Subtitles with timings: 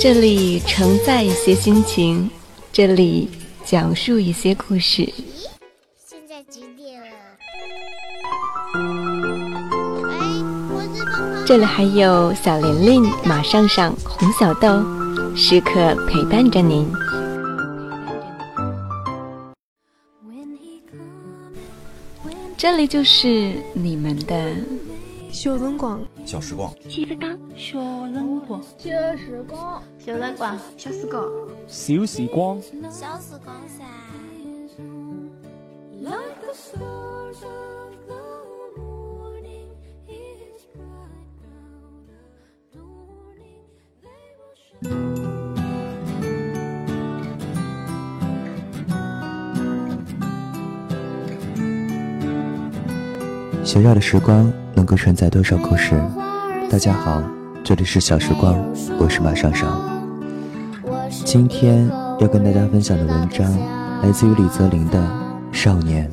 [0.00, 2.30] 这里承载一些心情，
[2.72, 3.28] 这里
[3.64, 5.12] 讲述一些故事。
[11.48, 14.84] 这里还有小玲玲、马上上、红小豆，
[15.34, 16.86] 时刻陪伴着您。
[22.54, 24.54] 这里就是你们的。
[25.30, 27.80] 小辰光，小时光，小时光，小
[28.12, 31.24] 辰光，小时光，小辰光，小时光，
[31.66, 33.56] 小时光，小时光。
[36.52, 37.07] 噻。
[53.68, 55.92] 学校的时光能够承载多少故事？
[56.70, 57.22] 大家好，
[57.62, 58.58] 这里是小时光，
[58.98, 59.78] 我是马尚尚。
[61.10, 61.86] 今天
[62.18, 63.46] 要跟大家分享的文章
[64.02, 64.98] 来自于李泽林的
[65.52, 66.10] 《少年》。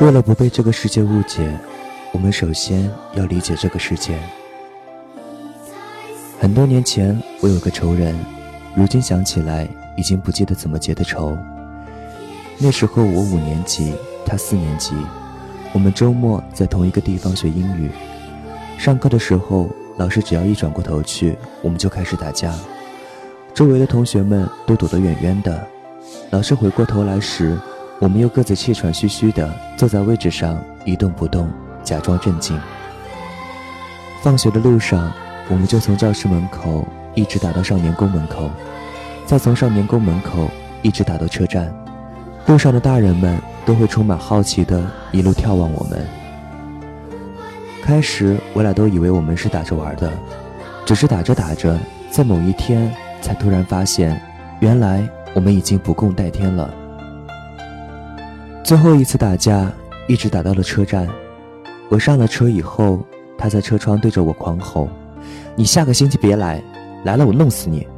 [0.00, 1.52] 为了不被这个世界误解，
[2.12, 4.16] 我们首先要理解这个世界。
[6.38, 8.14] 很多年前，我有个仇人，
[8.76, 11.36] 如今想起来，已经不记得怎么结的仇。
[12.58, 13.92] 那时候我五年级，
[14.24, 14.94] 他四年级，
[15.72, 17.90] 我们周末在同一个地方学英语。
[18.78, 22.54] 上课的时候，老师只要一转过头去，我们就开始打架，
[23.52, 25.66] 周围的同学们都躲得远远的。
[26.30, 27.58] 老师回过头来时，
[28.00, 31.50] 我们又各自气喘吁吁地坐在位置上一动不动，
[31.82, 32.58] 假装镇静。
[34.22, 35.12] 放学的路上，
[35.48, 36.86] 我们就从教室门口
[37.16, 38.48] 一直打到少年宫门口，
[39.26, 40.48] 再从少年宫门口
[40.80, 41.74] 一直打到车站。
[42.46, 43.36] 路上的大人们
[43.66, 44.80] 都会充满好奇地
[45.10, 46.06] 一路眺望我们。
[47.82, 50.12] 开始我俩都以为我们是打着玩的，
[50.86, 51.76] 只是打着打着，
[52.10, 54.20] 在某一天才突然发现，
[54.60, 56.72] 原来我们已经不共戴天了。
[58.68, 59.72] 最后一次打架，
[60.08, 61.08] 一直打到了车站。
[61.88, 63.00] 我上了车以后，
[63.38, 64.90] 他在车窗对着我狂吼
[65.56, 66.62] ：“你下个星期别来，
[67.02, 67.88] 来了我弄死你！”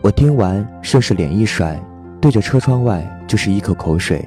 [0.00, 1.78] 我听完，顺势脸一甩，
[2.18, 4.26] 对着车窗外就是一口口水。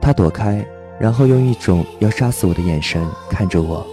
[0.00, 0.66] 他躲开，
[0.98, 3.86] 然后用一种要杀死我的眼神看着我。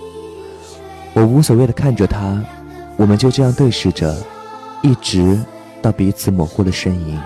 [1.13, 2.43] 我无所谓的看着他，
[2.97, 4.17] 我们就这样对视着，
[4.81, 5.39] 一直
[5.79, 7.21] 到彼此模糊了身影。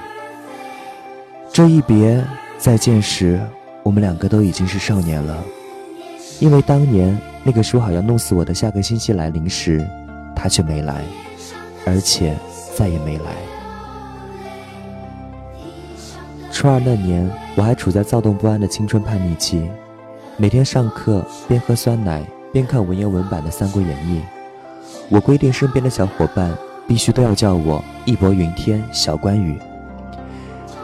[1.53, 2.21] 这一别。
[2.59, 3.39] 再见时，
[3.83, 5.41] 我们两个都已经是少年了。
[6.41, 9.87] 因为当年那个说好要弄死我的下个星期来临时，
[10.35, 11.01] 他却没来，
[11.85, 12.35] 而且
[12.75, 13.31] 再也没来。
[16.51, 19.69] 初二那年，我还处在躁动不安的青春叛逆期，
[20.35, 22.21] 每天上课边喝酸奶
[22.51, 24.19] 边看文言文版的《三国演义》。
[25.07, 26.53] 我规定身边的小伙伴
[26.85, 29.57] 必须都要叫我义薄云天小关羽。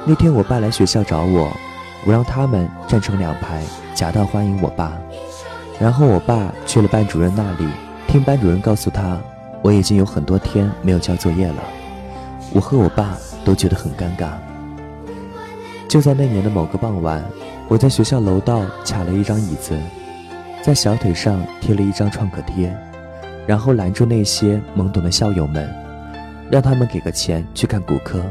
[0.08, 1.52] 那天我爸来学校找我，
[2.06, 3.64] 我让他们站成两排，
[3.96, 4.96] 夹道欢迎我爸。
[5.80, 7.68] 然后我爸去了班主任那里，
[8.08, 9.20] 听班主任告诉他，
[9.64, 11.56] 我已经有很多天没有交作业了。
[12.54, 14.34] 我和我爸都觉得很尴尬。
[15.88, 17.24] 就在那年的某个傍晚，
[17.68, 19.76] 我在学校楼道卡了一张椅子，
[20.62, 22.72] 在小腿上贴了一张创可贴，
[23.48, 25.68] 然后拦住那些懵懂的校友们，
[26.52, 28.22] 让他们给个钱去看骨科。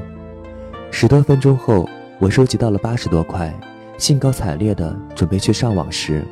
[0.97, 1.89] 十多分钟后，
[2.21, 3.53] 我收集到了八十多块，
[3.99, 6.25] 兴高采烈的准备去上网时，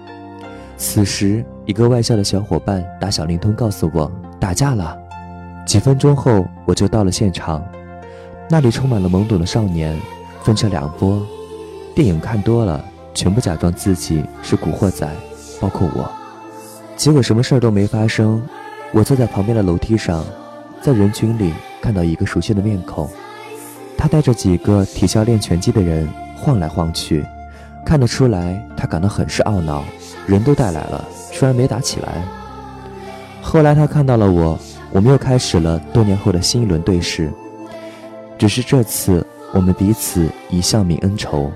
[0.76, 4.96] 此时一个外校的小伙伴打小灵通告诉我打架了。
[5.66, 7.60] 几分钟后，我就到了现场，
[8.48, 9.98] 那里充满了懵懂的少年，
[10.44, 11.20] 分成两波。
[11.92, 15.10] 电影看多了，全部假装自己是古惑仔，
[15.60, 16.08] 包括我。
[16.96, 18.40] 结果什么事儿都没发生，
[18.92, 20.24] 我坐在旁边的楼梯上，
[20.80, 23.10] 在人群里看到一个熟悉的面孔。
[24.02, 27.24] 他带着几个体校练拳击的人晃来晃去，
[27.86, 29.84] 看得出来他感到很是懊恼，
[30.26, 32.24] 人都带来了，居然没打起来。
[33.40, 34.58] 后来他看到了我，
[34.90, 37.30] 我们又开始了多年后的新一轮对视。
[38.36, 41.52] 只是这次，我们彼此一笑泯恩仇，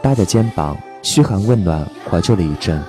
[0.00, 2.80] 搭着肩膀，嘘寒问暖，怀旧了一阵。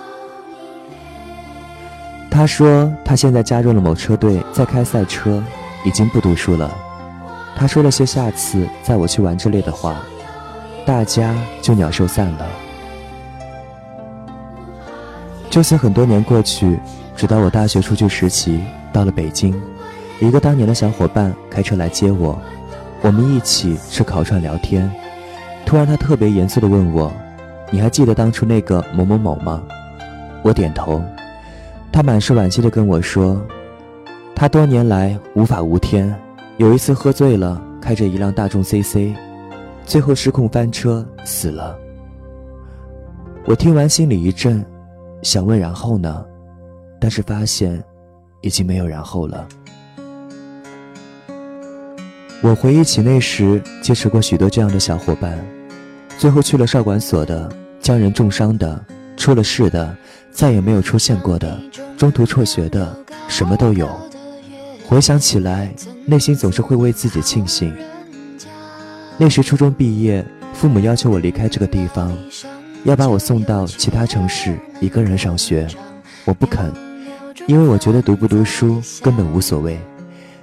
[2.29, 5.43] 他说他现在加入了某车队，在开赛车，
[5.83, 6.71] 已经不读书了。
[7.55, 10.01] 他说了些下次载我去玩之类的话，
[10.85, 12.47] 大家就鸟兽散了。
[15.49, 16.79] 就此很多年过去，
[17.15, 18.59] 直到我大学出去实习，
[18.91, 19.53] 到了北京，
[20.19, 22.39] 一个当年的小伙伴开车来接我，
[23.01, 24.89] 我们一起吃烤串聊天。
[25.65, 27.11] 突然，他特别严肃地问我
[27.69, 29.61] ：“你还记得当初那个某某某吗？”
[30.41, 31.03] 我点头。
[31.91, 33.39] 他满是惋惜地跟我说
[34.33, 36.13] ：“他多年来无法无天，
[36.61, 39.15] 有一次喝醉了，开着一辆大众 CC，
[39.83, 41.75] 最后失控翻车死了。”
[43.45, 44.63] 我听完心里一震。
[45.23, 46.23] 想问然后呢，
[46.99, 47.83] 但是发现
[48.41, 49.47] 已经没有然后了。
[52.43, 55.43] 我回忆起那时结识过许多这样的小伙伴，
[56.19, 58.85] 最后去了少管所的，将人重伤的，
[59.17, 59.95] 出了事的，
[60.31, 61.59] 再也没有出现过的，
[61.97, 62.95] 中途辍学的，
[63.27, 63.89] 什么都有。
[64.91, 65.73] 回想起来，
[66.05, 67.73] 内心总是会为自己庆幸。
[69.17, 70.21] 那时初中毕业，
[70.53, 72.11] 父母要求我离开这个地方。
[72.83, 75.65] 要把我送到其他城市一个人上学，
[76.25, 76.69] 我不肯，
[77.47, 79.79] 因为我觉得读不读书根本无所谓，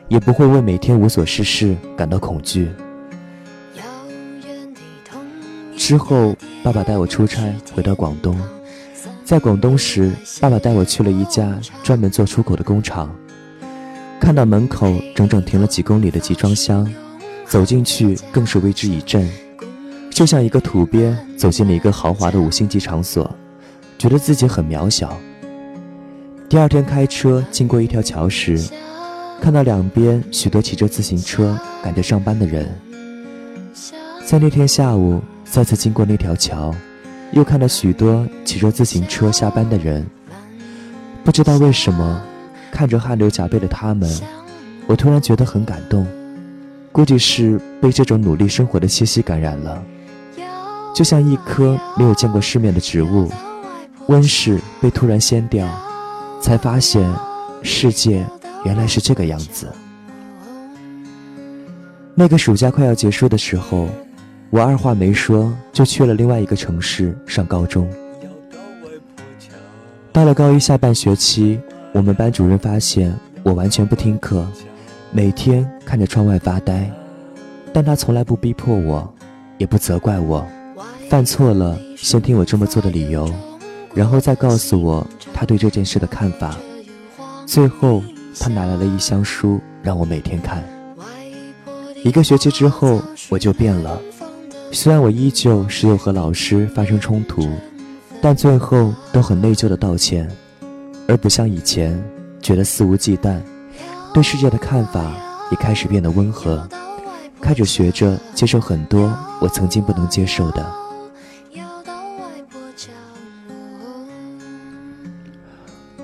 [0.09, 2.71] 也不会为每天无所事事感到恐惧。
[5.77, 8.41] 之后，爸爸带我出差回到广东，
[9.27, 10.11] 在广东时，
[10.41, 13.15] 爸爸带我去了一家专门做出口的工厂，
[14.21, 16.87] 看到门口整整停了几公里的集装箱，
[17.47, 19.29] 走进去更是为之一震。
[20.11, 23.31] 就像一个土鳖走进了一个豪华的五星级场所，
[23.97, 25.17] 觉得自己很渺小。
[26.49, 28.59] 第二天开车经过一条桥时，
[29.41, 32.69] 看到两边许多骑着自行车赶着上班的人。
[34.27, 36.75] 在那天下午再次经过那条桥，
[37.33, 40.05] 又看到许多骑着自行车下班的人。
[41.23, 42.23] 不知道为什么，
[42.71, 44.09] 看着汗流浃背的他们，
[44.87, 46.07] 我突然觉得很感动。
[46.91, 49.83] 估计是被这种努力生活的气息感染了。
[50.95, 53.31] 就像一棵没有见过世面的植物，
[54.07, 55.69] 温室被突然掀掉，
[56.41, 57.09] 才发现
[57.63, 58.27] 世界
[58.65, 59.69] 原来是这个样子。
[62.15, 63.89] 那个暑假快要结束的时候，
[64.51, 67.89] 我二话没说就去了另外一个城市上高中。
[70.11, 71.61] 到了高一下半学期，
[71.93, 73.13] 我们班主任发现
[73.43, 74.47] 我完全不听课，
[75.11, 76.91] 每天看着窗外发呆，
[77.73, 79.13] 但他从来不逼迫我，
[79.57, 80.47] 也不责怪我。
[81.09, 83.33] 犯错了，先听我这么做的理由，
[83.95, 86.57] 然后再告诉我他对这件事的看法。
[87.47, 88.03] 最后，
[88.39, 90.63] 他拿来了一箱书让我每天看。
[92.05, 93.01] 一个学期之后，
[93.31, 93.99] 我就变了。
[94.71, 97.49] 虽然我依旧时有和老师发生冲突，
[98.21, 100.31] 但最后都很内疚的道歉，
[101.09, 102.01] 而不像以前
[102.41, 103.41] 觉得肆无忌惮。
[104.15, 105.13] 对世界的看法
[105.51, 106.69] 也开始变得温和，
[107.41, 110.65] 开始学着接受很多我曾经不能接受的。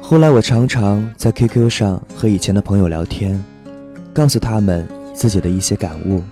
[0.01, 3.43] 后来我常常在 QQ 上和以前的朋友聊天，
[4.13, 6.23] 告诉他们自己的一些感悟，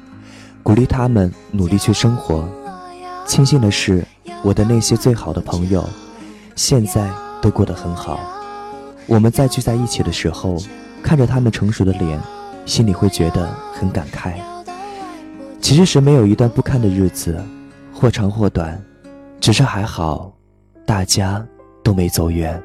[0.63, 2.49] 鼓励他们努力去生活。
[3.27, 4.05] 庆幸的是，
[4.43, 5.89] 我的那些最好的朋友，
[6.55, 7.11] 现在
[7.41, 8.21] 都过得很好。
[9.07, 10.57] 我们再聚在一起的时候，
[11.03, 12.19] 看着他们成熟的脸，
[12.65, 14.35] 心里会觉得很感慨。
[15.61, 17.41] 其实，谁没有一段不堪的日子，
[17.93, 18.83] 或长或短，
[19.41, 20.33] 只是还好，
[20.87, 21.47] 大家
[21.83, 22.61] 都没走远。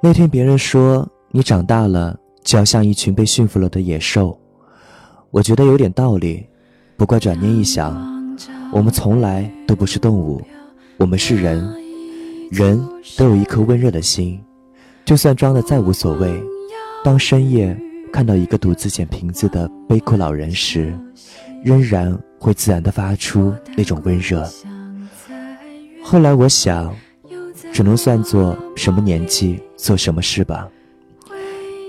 [0.00, 4.38] 那天别人说你长大了就要像一群被驯服了的野兽，
[5.30, 6.46] 我觉得有点道理。
[6.96, 8.13] 不过转念一想，
[8.72, 10.42] 我们从来都不是动物，
[10.96, 11.72] 我们是人，
[12.50, 12.80] 人
[13.16, 14.40] 都有一颗温热的心，
[15.04, 16.42] 就算装的再无所谓，
[17.04, 17.76] 当深夜
[18.12, 20.92] 看到一个独自捡瓶子的悲苦老人时，
[21.64, 24.48] 仍然会自然的发出那种温热。
[26.02, 26.94] 后来我想。
[27.72, 30.68] 只能算作什么年纪做什么事吧。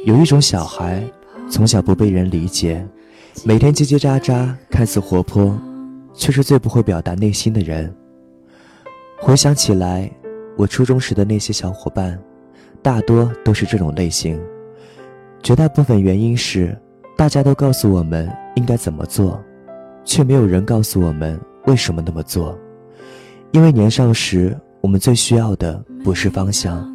[0.04, 1.04] 有一种小孩，
[1.48, 2.84] 从小不被人理解，
[3.44, 5.56] 每天叽叽喳喳，看似活泼，
[6.16, 7.94] 却是最不会表达内心的人。
[9.20, 10.10] 回想起来，
[10.58, 12.20] 我初中时的那些小伙伴，
[12.82, 14.40] 大多都是这种类型。
[15.44, 16.78] 绝大部分原因是，
[17.16, 19.44] 大家都告诉我们应该怎么做，
[20.04, 22.58] 却没有人告诉我们为什么那么做。
[23.52, 24.58] 因为年少时。
[24.82, 26.88] 我们最需要的不是方向，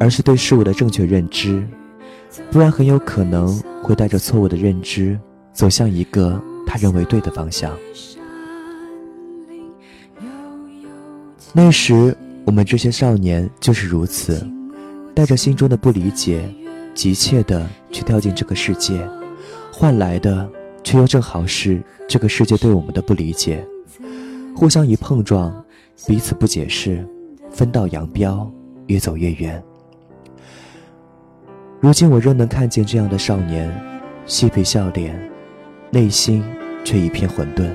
[0.00, 1.64] 而是对事物的正确认知，
[2.50, 5.16] 不然很有可能会带着错误的认知
[5.52, 7.72] 走向一个他认为对的方向。
[11.60, 14.46] 那时，我们这些少年就是如此，
[15.12, 16.48] 带着心中的不理解，
[16.94, 19.04] 急切的去跳进这个世界，
[19.72, 20.48] 换来的
[20.84, 23.66] 却又正好是这个世界对我们的不理解。
[24.54, 25.52] 互相一碰撞，
[26.06, 27.04] 彼此不解释，
[27.50, 28.48] 分道扬镳，
[28.86, 29.60] 越走越远。
[31.80, 33.68] 如今我仍能看见这样的少年，
[34.26, 35.20] 嬉皮笑脸，
[35.90, 36.40] 内心
[36.84, 37.68] 却一片混沌。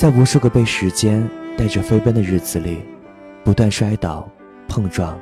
[0.00, 1.28] 在无数个被时间
[1.58, 2.78] 带着飞奔的日子里，
[3.44, 4.26] 不断摔倒、
[4.66, 5.14] 碰撞。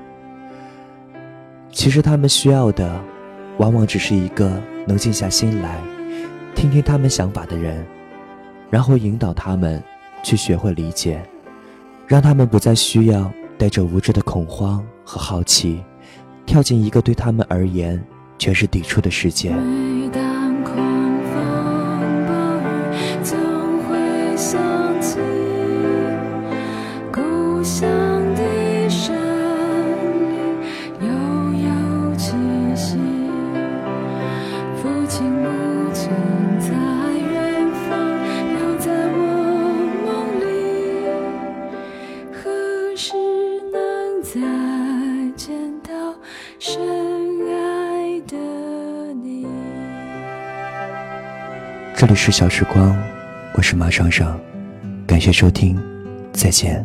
[1.73, 2.89] 其实他们需要的，
[3.57, 5.81] 往往只是一个能静下心来，
[6.55, 7.85] 听听他们想法的人。
[8.71, 9.83] 然后引导他们
[10.23, 11.21] 去学会理解，
[12.07, 15.83] 让他们不再需要带着无知的恐慌和好奇，
[16.47, 18.01] 跳进一个对他们而言
[18.39, 19.53] 全是抵触的世界。
[52.21, 52.95] 是小时光，
[53.55, 54.39] 我是马双双，
[55.07, 55.81] 感谢收听，
[56.33, 56.85] 再见。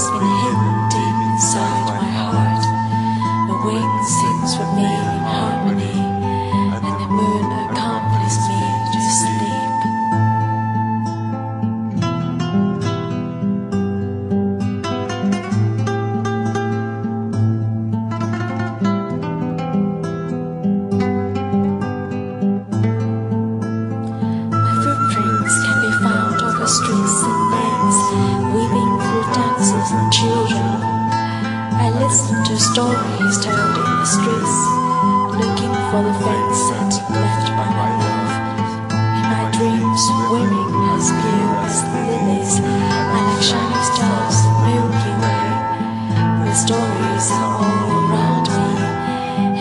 [0.00, 0.49] lost when I
[32.60, 34.56] stories told in the streets,
[35.32, 38.32] looking for the fate set left by my love.
[38.92, 44.36] In my dreams, swimming as pure as lilies, and like shining stars,
[44.68, 45.48] Milky Way.
[46.44, 48.68] The stories are all around me,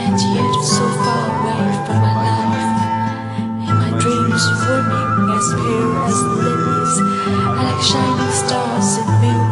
[0.03, 2.67] and yet so far away from my life.
[3.63, 9.48] In my dreams, swimming as pure as lilies, and like shining stars in Milky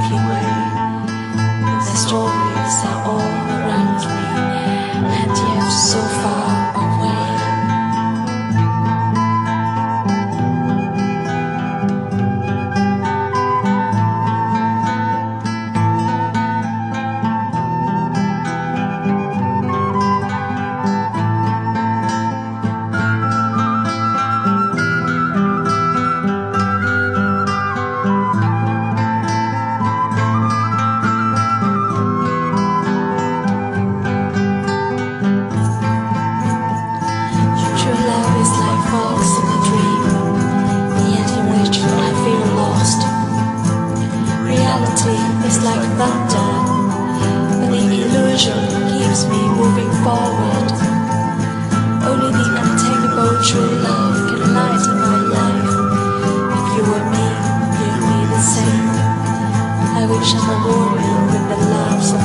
[61.30, 62.22] with the loves of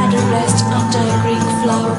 [0.00, 1.92] and rest under a Greek flower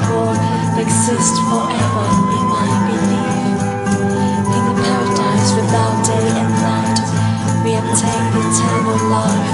[0.81, 3.61] exist forever in my belief.
[4.57, 6.99] In the paradise without day and night,
[7.61, 9.53] we obtain eternal life.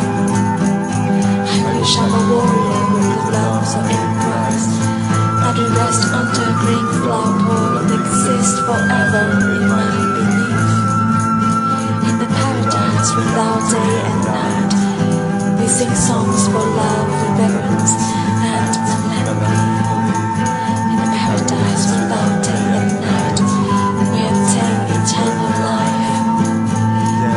[1.44, 4.16] I wish I'm warrior with the loves of and
[5.76, 7.36] rest under a Greek flower
[8.00, 10.72] exist forever in my belief.
[12.08, 14.49] In the paradise without day and night
[15.70, 17.94] sing songs for love, reverence,
[18.42, 18.74] and
[19.06, 19.62] memory.
[20.90, 23.40] In a paradise without day and night,
[24.10, 26.10] we obtain eternal life.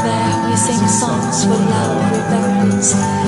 [0.02, 3.21] There we sing songs for love, reverence.